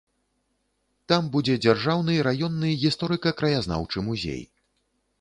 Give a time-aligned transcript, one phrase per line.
[1.13, 4.47] Там будзе дзяржаўны раённы гісторыка-краязнаўчы музей.